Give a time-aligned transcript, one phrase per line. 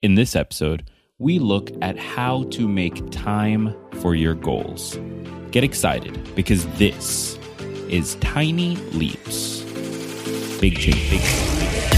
[0.00, 0.88] In this episode,
[1.18, 4.96] we look at how to make time for your goals.
[5.50, 7.36] Get excited because this
[7.88, 9.62] is Tiny Leaps.
[10.60, 11.88] Big change, big change.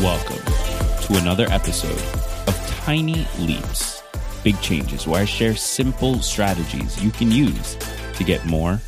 [0.00, 0.42] Welcome
[1.02, 2.00] to another episode
[2.48, 3.99] of Tiny Leaps,
[4.42, 7.76] Big Changes, where I share simple strategies you can use
[8.14, 8.80] to get more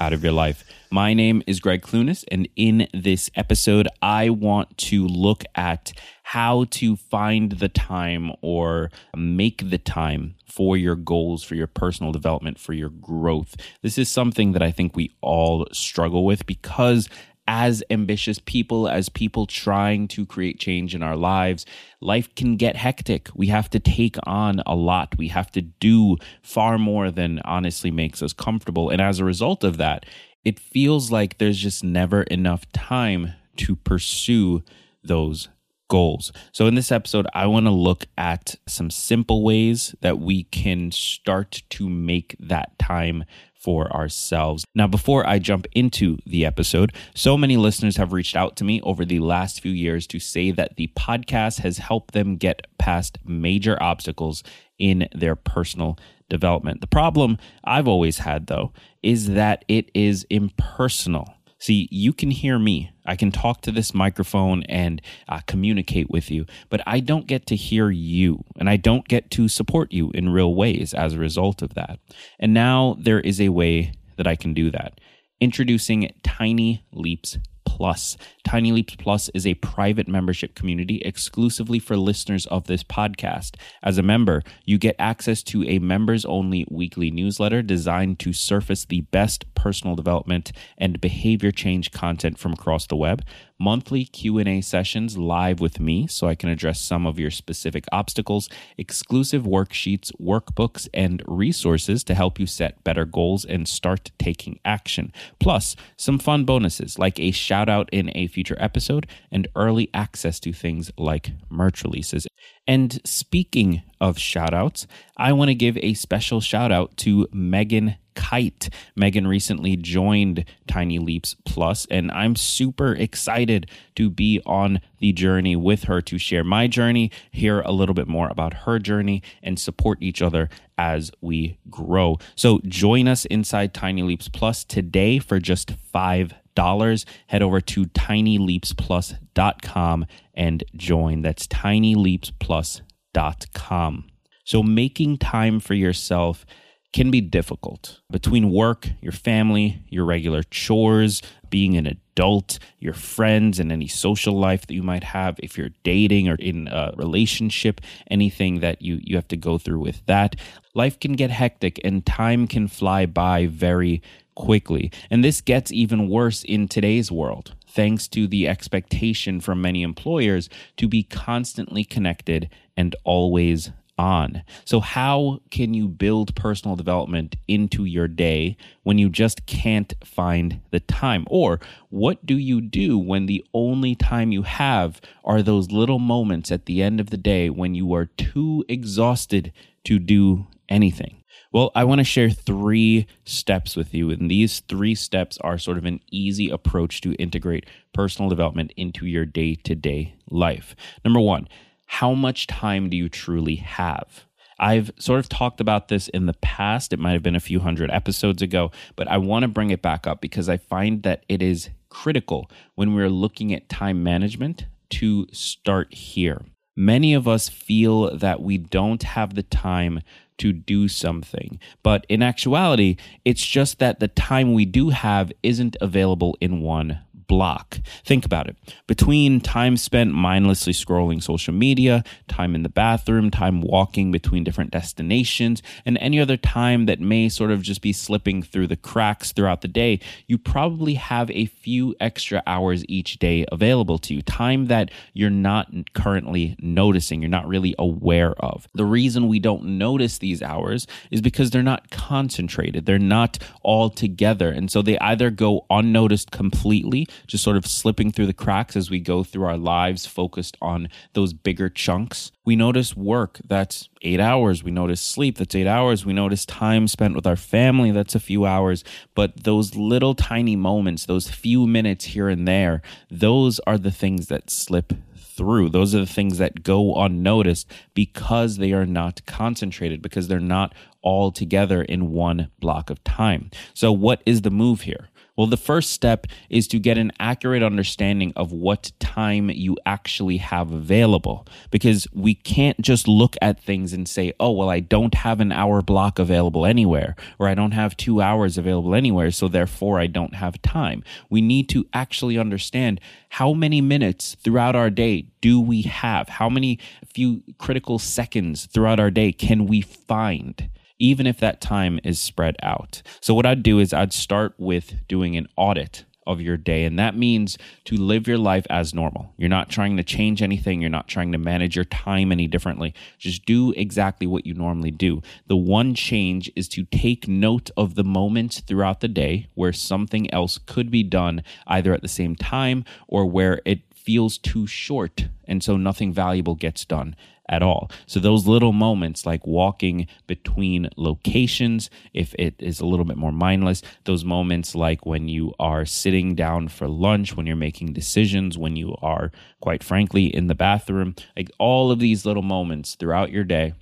[0.00, 0.64] out of your life.
[0.90, 6.64] My name is Gregg Clunis, and in this episode, I want to look at how
[6.70, 12.58] to find the time or make the time for your goals, for your personal development,
[12.58, 13.56] for your growth.
[13.82, 17.08] This is something that I think we all struggle with because
[17.46, 21.66] as ambitious people, as people trying to create change in our lives,
[22.00, 23.28] life can get hectic.
[23.34, 25.18] We have to take on a lot.
[25.18, 28.90] We have to do far more than honestly makes us comfortable.
[28.90, 30.06] And as a result of that,
[30.44, 34.62] it feels like there's just never enough time to pursue
[35.02, 35.48] those
[35.88, 36.32] goals.
[36.52, 40.90] So, in this episode, I want to look at some simple ways that we can
[40.92, 43.24] start to make that time
[43.64, 44.66] for ourselves.
[44.74, 48.82] Now, before I jump into the episode, so many listeners have reached out to me
[48.82, 53.16] over the last few years to say that the podcast has helped them get past
[53.24, 54.42] major obstacles
[54.78, 55.98] in their personal
[56.28, 56.82] development.
[56.82, 61.33] The problem I've always had, though, is that it is impersonal.
[61.64, 62.92] See, you can hear me.
[63.06, 65.00] I can talk to this microphone and
[65.30, 69.30] uh, communicate with you, but I don't get to hear you and I don't get
[69.30, 72.00] to support you in real ways as a result of that.
[72.38, 75.00] And now there is a way that I can do that.
[75.40, 77.38] Introducing Tiny Leaps
[77.74, 78.16] Plus.
[78.44, 83.56] Tiny Leaps Plus is a private membership community exclusively for listeners of this podcast.
[83.82, 88.84] As a member, you get access to a members only weekly newsletter designed to surface
[88.84, 93.24] the best personal development and behavior change content from across the web
[93.58, 98.48] monthly Q&A sessions live with me so I can address some of your specific obstacles,
[98.76, 105.12] exclusive worksheets, workbooks, and resources to help you set better goals and start taking action.
[105.38, 110.40] Plus, some fun bonuses like a shout out in a future episode and early access
[110.40, 112.26] to things like merch releases.
[112.66, 114.86] And speaking of shout outs,
[115.16, 118.68] I want to give a special shout out to Megan Kite.
[118.96, 125.56] Megan recently joined Tiny Leaps Plus, and I'm super excited to be on the journey
[125.56, 129.58] with her to share my journey, hear a little bit more about her journey, and
[129.58, 130.48] support each other
[130.78, 132.18] as we grow.
[132.34, 137.84] So join us inside Tiny Leaps Plus today for just five dollars head over to
[137.86, 144.04] tinyleapsplus.com and join that's tinyleapsplus.com
[144.44, 146.46] so making time for yourself
[146.94, 151.20] can be difficult between work, your family, your regular chores,
[151.50, 155.34] being an adult, your friends, and any social life that you might have.
[155.42, 159.80] If you're dating or in a relationship, anything that you, you have to go through
[159.80, 160.36] with that,
[160.72, 164.00] life can get hectic and time can fly by very
[164.36, 164.92] quickly.
[165.10, 170.48] And this gets even worse in today's world, thanks to the expectation from many employers
[170.76, 174.42] to be constantly connected and always on.
[174.64, 180.60] So, how can you build personal development into your day when you just can't find
[180.70, 181.26] the time?
[181.28, 181.60] Or
[181.90, 186.66] what do you do when the only time you have are those little moments at
[186.66, 189.52] the end of the day when you are too exhausted
[189.84, 191.20] to do anything?
[191.54, 194.10] Well, I want to share three steps with you.
[194.10, 199.06] And these three steps are sort of an easy approach to integrate personal development into
[199.06, 200.74] your day to day life.
[201.04, 201.46] Number one,
[201.86, 204.24] how much time do you truly have?
[204.58, 206.92] I've sort of talked about this in the past.
[206.92, 209.82] It might have been a few hundred episodes ago, but I want to bring it
[209.82, 214.66] back up because I find that it is critical when we're looking at time management
[214.90, 216.42] to start here.
[216.76, 220.00] Many of us feel that we don't have the time
[220.38, 225.76] to do something, but in actuality, it's just that the time we do have isn't
[225.80, 227.80] available in one block.
[228.04, 228.56] Think about it.
[228.86, 234.70] Between time spent mindlessly scrolling social media, time in the bathroom, time walking between different
[234.70, 239.32] destinations, and any other time that may sort of just be slipping through the cracks
[239.32, 244.22] throughout the day, you probably have a few extra hours each day available to you.
[244.22, 248.68] Time that you're not currently noticing, you're not really aware of.
[248.74, 253.90] The reason we don't notice these hours is because they're not concentrated, they're not all
[253.90, 254.50] together.
[254.50, 258.90] And so they either go unnoticed completely, just sort of slipping through the cracks as
[258.90, 262.32] we go through our lives focused on those bigger chunks.
[262.44, 264.62] We notice work that's eight hours.
[264.62, 266.04] We notice sleep that's eight hours.
[266.04, 268.84] We notice time spent with our family that's a few hours.
[269.14, 274.28] But those little tiny moments, those few minutes here and there, those are the things
[274.28, 274.92] that slip
[275.34, 275.68] through.
[275.68, 280.74] Those are the things that go unnoticed because they are not concentrated, because they're not
[281.02, 283.50] all together in one block of time.
[283.74, 285.08] So, what is the move here?
[285.36, 290.36] Well, the first step is to get an accurate understanding of what time you actually
[290.36, 295.14] have available because we can't just look at things and say, oh, well, I don't
[295.14, 299.48] have an hour block available anywhere, or I don't have two hours available anywhere, so
[299.48, 301.02] therefore I don't have time.
[301.28, 303.00] We need to actually understand
[303.30, 306.28] how many minutes throughout our day do we have?
[306.28, 306.78] How many
[307.12, 310.70] few critical seconds throughout our day can we find?
[310.98, 313.02] Even if that time is spread out.
[313.20, 316.84] So, what I'd do is I'd start with doing an audit of your day.
[316.84, 319.32] And that means to live your life as normal.
[319.36, 320.80] You're not trying to change anything.
[320.80, 322.94] You're not trying to manage your time any differently.
[323.18, 325.22] Just do exactly what you normally do.
[325.46, 330.32] The one change is to take note of the moments throughout the day where something
[330.32, 335.28] else could be done either at the same time or where it feels too short.
[335.46, 337.16] And so nothing valuable gets done
[337.48, 337.90] at all.
[338.06, 343.32] So those little moments like walking between locations, if it is a little bit more
[343.32, 348.56] mindless, those moments like when you are sitting down for lunch, when you're making decisions,
[348.56, 349.30] when you are
[349.60, 353.74] quite frankly in the bathroom, like all of these little moments throughout your day,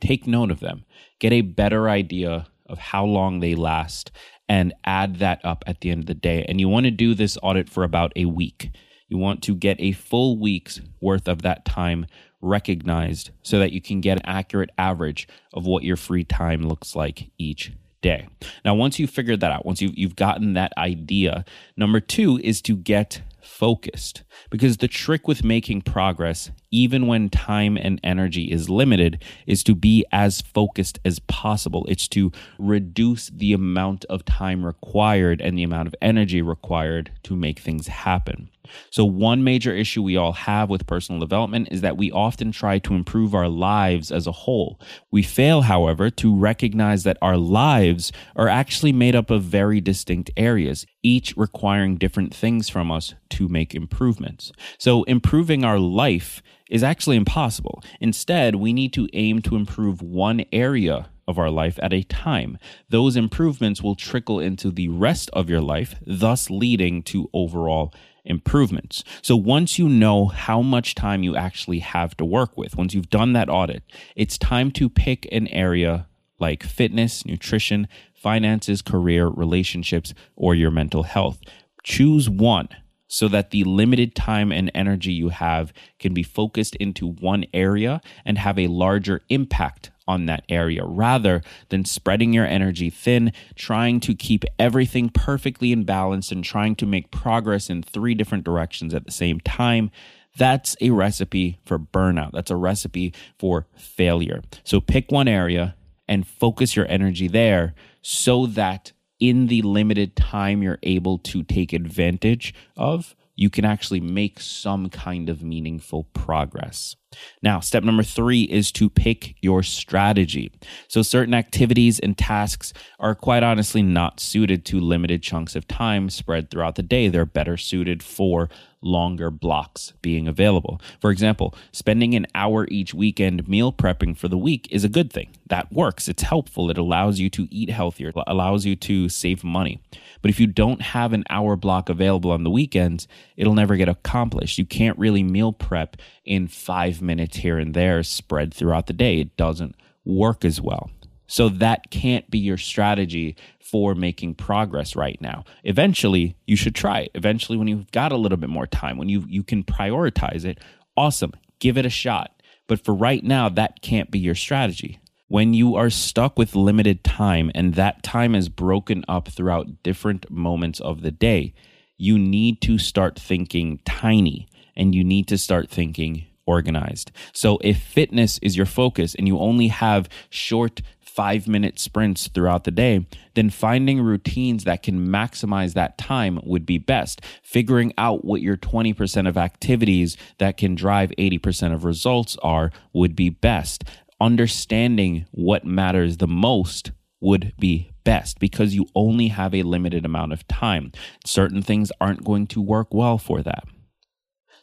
[0.00, 0.84] take note of them.
[1.18, 4.10] Get a better idea of how long they last
[4.48, 6.44] and add that up at the end of the day.
[6.48, 8.70] And you want to do this audit for about a week.
[9.14, 12.06] You want to get a full week's worth of that time
[12.40, 16.96] recognized so that you can get an accurate average of what your free time looks
[16.96, 17.70] like each
[18.02, 18.26] day.
[18.64, 21.44] Now, once you've figured that out, once you've, you've gotten that idea,
[21.76, 24.24] number two is to get focused.
[24.50, 29.76] Because the trick with making progress even when time and energy is limited is to
[29.76, 31.86] be as focused as possible.
[31.88, 37.36] It's to reduce the amount of time required and the amount of energy required to
[37.36, 38.50] make things happen
[38.90, 42.78] so, one major issue we all have with personal development is that we often try
[42.80, 44.80] to improve our lives as a whole.
[45.10, 50.30] We fail, however, to recognize that our lives are actually made up of very distinct
[50.36, 54.52] areas, each requiring different things from us to make improvements.
[54.78, 57.82] So, improving our life is actually impossible.
[58.00, 62.58] Instead, we need to aim to improve one area of our life at a time.
[62.88, 67.94] Those improvements will trickle into the rest of your life, thus leading to overall
[68.24, 69.04] improvements.
[69.22, 73.10] So once you know how much time you actually have to work with, once you've
[73.10, 73.82] done that audit,
[74.16, 76.06] it's time to pick an area
[76.38, 81.40] like fitness, nutrition, finances, career, relationships, or your mental health.
[81.82, 82.68] Choose one
[83.06, 88.00] so that the limited time and energy you have can be focused into one area
[88.24, 94.00] and have a larger impact on that area rather than spreading your energy thin, trying
[94.00, 98.94] to keep everything perfectly in balance and trying to make progress in three different directions
[98.94, 99.90] at the same time.
[100.36, 102.32] That's a recipe for burnout.
[102.32, 104.42] That's a recipe for failure.
[104.64, 105.76] So pick one area
[106.08, 111.72] and focus your energy there so that in the limited time you're able to take
[111.72, 116.96] advantage of, you can actually make some kind of meaningful progress.
[117.42, 120.52] Now, step number three is to pick your strategy.
[120.88, 126.10] So, certain activities and tasks are quite honestly not suited to limited chunks of time
[126.10, 127.08] spread throughout the day.
[127.08, 128.48] They're better suited for
[128.84, 130.80] longer blocks being available.
[131.00, 135.12] For example, spending an hour each weekend meal prepping for the week is a good
[135.12, 135.30] thing.
[135.46, 139.42] That works, it's helpful, it allows you to eat healthier, it allows you to save
[139.42, 139.80] money.
[140.22, 143.88] But if you don't have an hour block available on the weekends, it'll never get
[143.88, 144.58] accomplished.
[144.58, 149.20] You can't really meal prep in five minutes here and there spread throughout the day.
[149.20, 150.90] It doesn't work as well.
[151.26, 155.44] So that can't be your strategy for making progress right now.
[155.64, 157.10] Eventually, you should try it.
[157.14, 160.58] Eventually, when you've got a little bit more time, when you you can prioritize it,
[160.96, 161.32] awesome.
[161.60, 162.42] Give it a shot.
[162.66, 165.00] But for right now, that can't be your strategy.
[165.28, 170.30] When you are stuck with limited time and that time is broken up throughout different
[170.30, 171.54] moments of the day,
[171.96, 177.10] you need to start thinking tiny and you need to start thinking organized.
[177.32, 182.64] So if fitness is your focus and you only have short five minute sprints throughout
[182.64, 187.20] the day, then finding routines that can maximize that time would be best.
[187.42, 193.14] Figuring out what your 20% of activities that can drive 80% of results are would
[193.14, 193.84] be best.
[194.20, 196.90] Understanding what matters the most
[197.20, 200.92] would be best because you only have a limited amount of time.
[201.24, 203.64] Certain things aren't going to work well for that.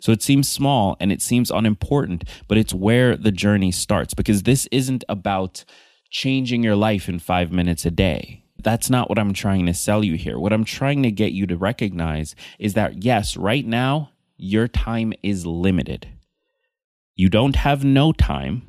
[0.02, 4.44] So it seems small and it seems unimportant, but it's where the journey starts because
[4.44, 5.64] this isn't about
[6.10, 8.44] changing your life in five minutes a day.
[8.64, 10.40] That's not what I'm trying to sell you here.
[10.40, 15.14] What I'm trying to get you to recognize is that, yes, right now, your time
[15.22, 16.08] is limited.
[17.16, 18.64] You don't have no time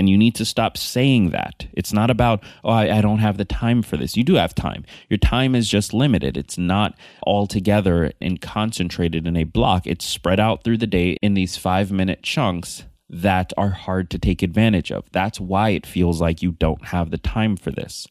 [0.00, 1.66] and you need to stop saying that.
[1.74, 4.16] It's not about, oh, I, I, don't have the time for this.
[4.16, 4.86] You do have time.
[5.10, 6.38] Your time is just limited.
[6.38, 9.86] It's not all together and concentrated in a block.
[9.86, 14.18] It's spread out through the day in these five minute chunks that are hard to
[14.18, 15.04] take advantage of.
[15.12, 18.08] That's why it feels like you don't have the time for this.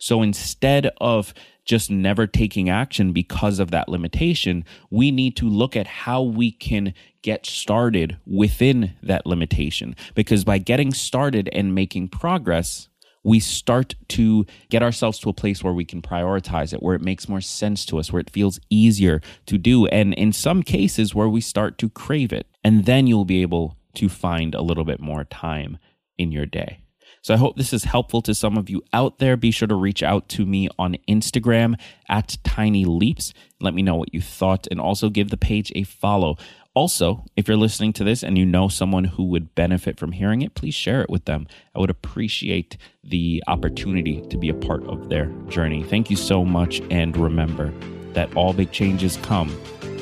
[0.00, 1.32] So instead of
[1.68, 6.50] just never taking action because of that limitation, we need to look at how we
[6.50, 9.94] can get started within that limitation.
[10.14, 12.88] Because by getting started and making progress,
[13.22, 17.02] we start to get ourselves to a place where we can prioritize it, where it
[17.02, 19.86] makes more sense to us, where it feels easier to do.
[19.88, 22.46] And in some cases, where we start to crave it.
[22.64, 25.76] And then you'll be able to find a little bit more time
[26.16, 26.80] in your day.
[27.22, 29.36] So I hope this is helpful to some of you out there.
[29.36, 33.32] Be sure to reach out to me on Instagram at Tiny Leaps.
[33.60, 36.36] Let me know what you thought and also give the page a follow.
[36.74, 40.42] Also, if you're listening to this and you know someone who would benefit from hearing
[40.42, 41.46] it, please share it with them.
[41.74, 45.82] I would appreciate the opportunity to be a part of their journey.
[45.82, 46.80] Thank you so much.
[46.90, 47.72] And remember
[48.12, 49.48] that all big changes come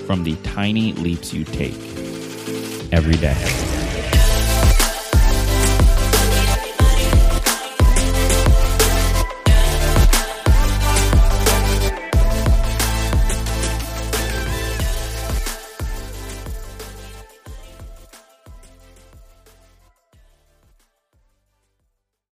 [0.06, 1.74] from the tiny leaps you take
[2.92, 3.75] every day.